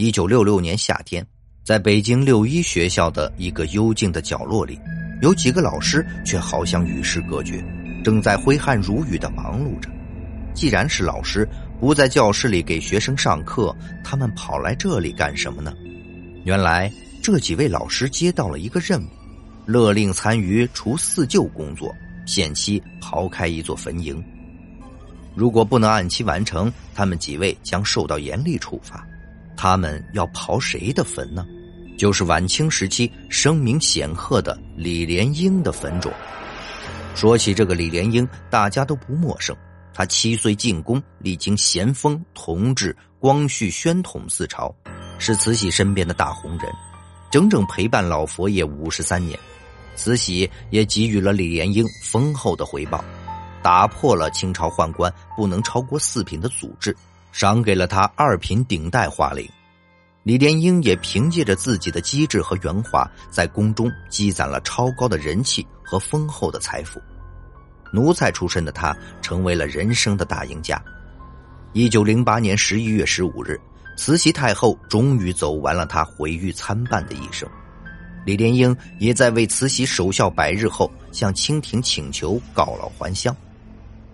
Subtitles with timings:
[0.00, 1.22] 一九六六年夏天，
[1.62, 4.80] 在北京六一学校的一个幽静的角落里，
[5.20, 7.62] 有几个老师却好像与世隔绝，
[8.02, 9.90] 正在挥汗如雨的忙碌着。
[10.54, 11.46] 既然是老师
[11.78, 15.74] 不在教室里给学生上课，他们跑来这里干什么呢？
[16.44, 16.90] 原来
[17.22, 19.06] 这几位老师接到了一个任务，
[19.66, 21.94] 勒令参与除四旧工作，
[22.24, 24.16] 限期刨开一座坟茔。
[25.34, 29.06] 如果不能按期完成，他们几位将受到严厉处罚。
[29.62, 31.46] 他们要刨谁的坟呢？
[31.98, 36.10] 就是晚清时期声名显赫的李莲英的坟冢。
[37.14, 39.54] 说起这个李莲英，大家都不陌生。
[39.92, 44.74] 他七岁进宫，历经咸丰、同治、光绪、宣统四朝，
[45.18, 46.72] 是慈禧身边的大红人，
[47.30, 49.38] 整整陪伴老佛爷五十三年。
[49.94, 53.04] 慈禧也给予了李莲英丰厚的回报。
[53.62, 56.96] 打破了清朝宦官不能超过四品的祖制，
[57.32, 59.48] 赏给了他二品顶戴花翎。
[60.22, 67.00] 李莲英也凭借着自己的机智和圆滑，在宫中积攒了超高的人气和丰厚的财富。
[67.92, 70.80] 奴才出身的他，成为了人生的大赢家。
[71.72, 73.58] 一九零八年十一月十五日，
[73.96, 77.48] 慈禧太后终于走完了她毁誉参半的一生。
[78.26, 83.34] 李莲英也在为慈禧守孝百日后，向清廷请求告老还乡。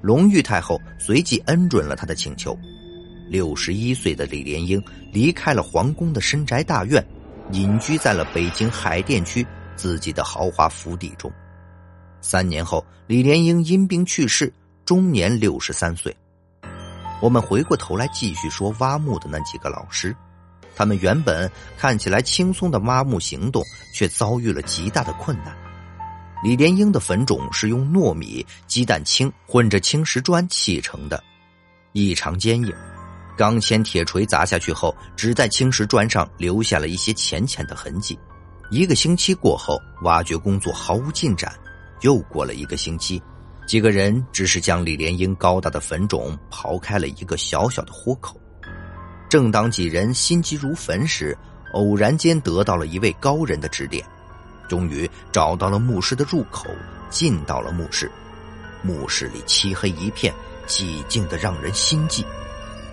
[0.00, 2.56] 隆裕太后随即恩准了他的请求。
[3.28, 7.04] 六十一岁的李莲英离开了皇宫的深宅大院，
[7.52, 11.30] 隐居在了北京海淀区自己的豪华府邸中。
[12.20, 14.52] 三年后，李莲英因病去世，
[14.84, 16.14] 终年六十三岁。
[17.20, 20.14] 我们回过头来继续说挖墓的那几个老师，
[20.74, 23.62] 他们原本看起来轻松的挖墓行动，
[23.94, 25.56] 却遭遇了极大的困难。
[26.44, 31.22] 李莲英的坟冢是用糯米、鸡蛋清混着青石砖砌成的，
[31.92, 32.72] 异常坚硬。
[33.38, 38.18] 钢钎铁锤砸下去后，只在青石砖上留下了一些浅浅的痕迹。
[38.68, 41.54] 一个星期过后，挖掘工作毫无进展。
[42.00, 43.22] 又过了一个星期，
[43.64, 48.38] 几个人只是将李莲英高大的坟冢刨开了一个小小的豁口。
[49.28, 51.38] 正当几人心急如焚时，
[51.74, 54.04] 偶然间得到了一位高人的指点。
[54.68, 56.66] 终于找到了墓室的入口，
[57.08, 58.10] 进到了墓室。
[58.82, 60.34] 墓室里漆黑一片，
[60.66, 62.24] 寂静的让人心悸。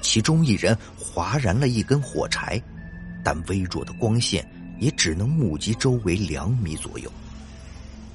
[0.00, 2.60] 其中一人划燃了一根火柴，
[3.24, 4.46] 但微弱的光线
[4.78, 7.10] 也只能目击周围两米左右。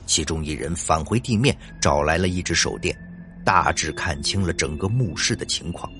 [0.05, 2.97] 其中一人返回地面，找来了一只手电，
[3.45, 5.91] 大致看清了整个墓室的情况。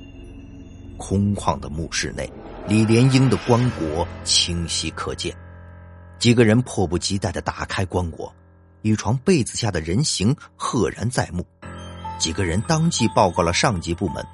[0.98, 2.30] 空旷的墓室内，
[2.68, 5.36] 李莲英的棺椁清晰可见。
[6.20, 8.32] 几个人迫不及待的打开棺椁，
[8.82, 11.46] 一床被子下的人形赫然在目。
[12.20, 14.26] 几个人当即报告了上级部门，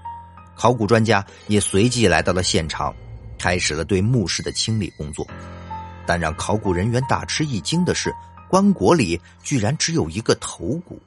[0.59, 2.93] 考古专家也随即来到了现场，
[3.37, 5.25] 开始了对墓室的清理工作。
[6.05, 8.13] 但让考古人员大吃一惊的是，
[8.49, 11.01] 棺椁里居然只有一个头骨，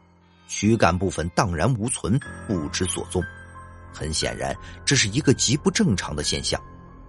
[0.48, 2.18] 躯干部分荡然无存，
[2.48, 3.22] 不知所踪。
[3.92, 6.58] 很显然，这是一个极不正常的现象。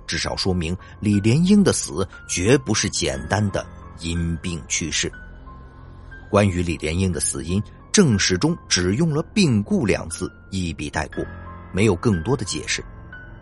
[0.06, 3.66] 至少说明李莲英的死绝不是简单的
[4.02, 5.10] 因病去世。
[6.30, 11.24] 关于李莲英的死因，正史中只用了“病故”两字一笔带过，
[11.74, 12.82] 没有更多的解释。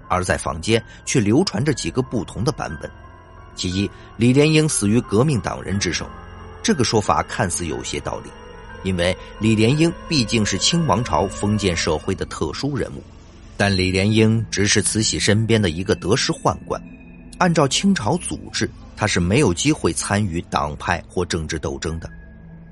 [0.07, 2.89] 而在坊间却流传着几个不同的版本。
[3.55, 6.05] 其一，李莲英死于革命党人之手，
[6.63, 8.29] 这个说法看似有些道理，
[8.83, 13.03] 因为李莲英毕竟是清王朝封建社会的特殊人物。
[13.55, 16.81] 但李莲英只是慈禧身边的一个得势宦官，
[17.37, 22.09] 按照清朝组织，他是没有机会参与党派或政治斗争的。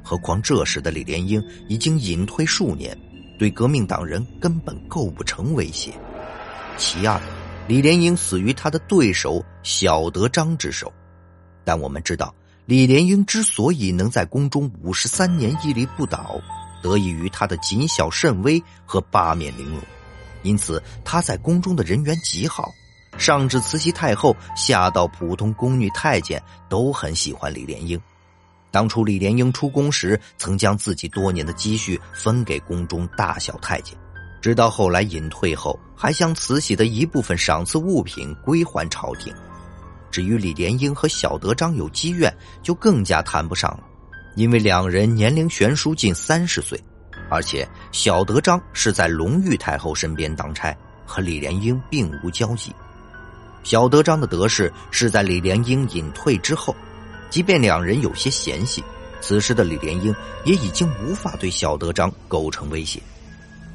[0.01, 2.97] 何况这时的李莲英已经隐退数年，
[3.39, 5.93] 对革命党人根本构不成威胁。
[6.77, 7.19] 其二，
[7.67, 10.91] 李莲英死于他的对手小德章之手。
[11.63, 12.35] 但我们知道，
[12.65, 16.39] 李莲英之所以能在宫中五十三年屹立不倒，
[16.83, 19.81] 得益于他的谨小慎微和八面玲珑。
[20.43, 22.69] 因此，他在宫中的人缘极好，
[23.17, 27.99] 上至慈禧太后，下到普通宫女太监，都很喜欢李莲英。
[28.71, 33.97] 当初李莲英出宫时，曾将自己多年的积蓄分给宫中大小太监，
[34.41, 39.33] 直到后来隐退后，还将慈禧的一部分赏赐物品归还朝廷。
[40.11, 43.83] 至于李莲英和小德章有积怨，就更加谈不上了，
[44.35, 46.79] 因为两人年龄悬殊近三十岁。
[47.29, 50.75] 而且，小德章是在隆裕太后身边当差，
[51.05, 52.73] 和李莲英并无交集。
[53.61, 56.75] 小德章的得势是在李莲英隐退之后，
[57.29, 58.83] 即便两人有些嫌隙，
[59.21, 60.13] 此时的李莲英
[60.45, 62.99] 也已经无法对小德章构成威胁，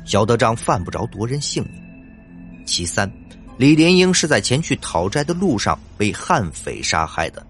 [0.04, 2.64] 小德章犯不着夺人性命。
[2.66, 3.10] 其三，
[3.56, 7.46] 李莲英是在前去讨债的路上被悍匪杀害的。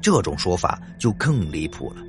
[0.00, 2.02] 这种说法就更离谱了，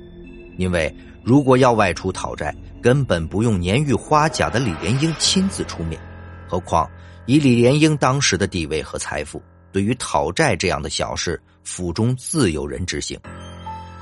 [0.58, 0.94] 因为
[1.24, 5.98] 如果要外出讨债，根本不用年逾花甲的李莲英亲自出面。
[6.46, 6.88] 何况
[7.24, 13.20] 以李莲英当时的地位和财富，对于讨债这样的小事，府中自有人执行。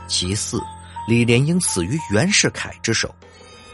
[0.06, 0.60] 其次，
[1.08, 3.12] 李莲英死于袁世凯之手，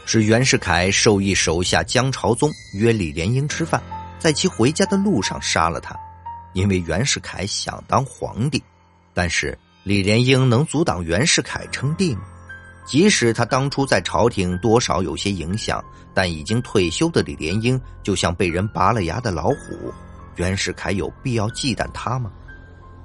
[0.05, 3.83] 是袁世凯授意手下江朝宗约李莲英吃饭，
[4.17, 5.93] 在其回家的路上杀了他，
[6.53, 8.63] 因为袁世凯想当皇帝，
[9.13, 9.55] 但是。
[9.83, 12.21] 李莲英能阻挡袁世凯称帝吗？
[12.85, 15.83] 即使他当初在朝廷多少有些影响，
[16.13, 19.91] 但已经退休的李莲英就像被人拔了牙的老虎，
[20.35, 22.31] 袁世凯有必要忌惮他吗？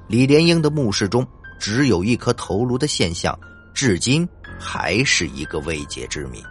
[0.08, 1.26] 李莲英的墓室中
[1.58, 3.38] 只有一颗头颅的现象，
[3.74, 6.42] 至今还是一个未解之谜。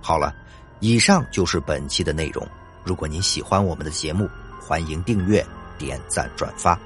[0.00, 0.34] 好了，
[0.80, 2.46] 以上就是本期的内容。
[2.82, 4.28] 如果您喜欢我们的节目，
[4.60, 5.46] 欢迎订阅、
[5.76, 6.78] 点赞、转发，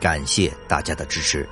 [0.00, 1.46] 感谢大家的支持。